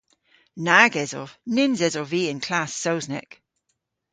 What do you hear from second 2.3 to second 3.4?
klass Sowsnek.